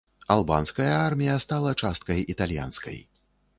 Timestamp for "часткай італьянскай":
1.85-3.01